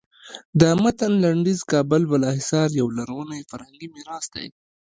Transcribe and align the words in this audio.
د 0.59 0.61
متن 0.81 1.11
لنډیز 1.23 1.59
کابل 1.71 2.01
بالا 2.11 2.31
حصار 2.37 2.69
یو 2.79 2.87
لرغونی 2.97 3.41
فرهنګي 3.51 3.87
میراث 3.95 4.25
دی. 4.35 4.47